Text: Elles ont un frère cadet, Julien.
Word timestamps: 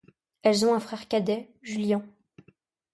Elles 0.41 0.65
ont 0.65 0.73
un 0.73 0.79
frère 0.79 1.07
cadet, 1.07 1.47
Julien. 1.61 2.03